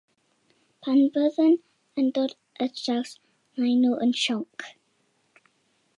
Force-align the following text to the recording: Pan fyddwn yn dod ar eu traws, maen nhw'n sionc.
Pan 0.85 1.01
fyddwn 1.17 1.53
yn 2.03 2.09
dod 2.17 2.33
ar 2.37 2.65
eu 2.67 2.71
traws, 2.79 3.13
maen 3.61 3.85
nhw'n 3.85 4.17
sionc. 4.25 4.71